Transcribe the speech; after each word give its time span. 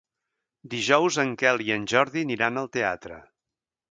Dijous 0.73 1.19
en 1.25 1.33
Quel 1.41 1.61
i 1.67 1.69
en 1.77 1.85
Jordi 1.95 2.25
aniran 2.27 2.57
al 2.63 2.73
teatre. 2.79 3.21